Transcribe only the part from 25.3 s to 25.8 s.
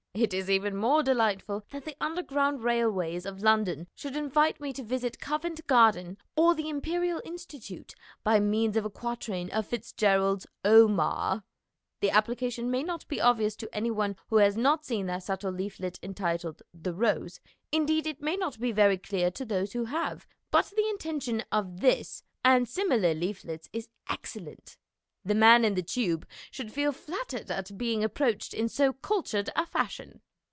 man in